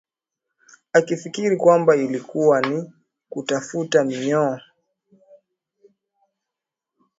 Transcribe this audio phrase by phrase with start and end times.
[0.93, 2.91] akifikiri kwamba ilikuwa ni
[3.29, 4.59] kutafuta minyoo